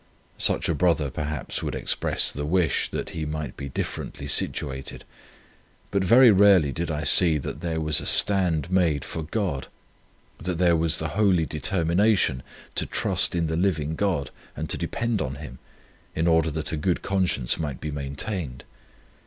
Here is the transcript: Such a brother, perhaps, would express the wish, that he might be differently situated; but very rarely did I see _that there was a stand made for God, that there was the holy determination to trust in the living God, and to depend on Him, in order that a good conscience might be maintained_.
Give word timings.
Such 0.39 0.67
a 0.67 0.73
brother, 0.73 1.11
perhaps, 1.11 1.61
would 1.61 1.75
express 1.75 2.31
the 2.31 2.43
wish, 2.43 2.89
that 2.89 3.11
he 3.11 3.23
might 3.23 3.55
be 3.55 3.69
differently 3.69 4.25
situated; 4.25 5.03
but 5.91 6.03
very 6.03 6.31
rarely 6.31 6.71
did 6.71 6.89
I 6.89 7.03
see 7.03 7.39
_that 7.39 7.59
there 7.59 7.79
was 7.79 8.01
a 8.01 8.07
stand 8.07 8.71
made 8.71 9.05
for 9.05 9.21
God, 9.21 9.67
that 10.39 10.57
there 10.57 10.75
was 10.75 10.97
the 10.97 11.09
holy 11.09 11.45
determination 11.45 12.41
to 12.73 12.87
trust 12.87 13.35
in 13.35 13.45
the 13.45 13.55
living 13.55 13.93
God, 13.93 14.31
and 14.57 14.71
to 14.71 14.75
depend 14.79 15.21
on 15.21 15.35
Him, 15.35 15.59
in 16.15 16.25
order 16.25 16.49
that 16.49 16.71
a 16.71 16.77
good 16.77 17.03
conscience 17.03 17.59
might 17.59 17.79
be 17.79 17.91
maintained_. 17.91 18.61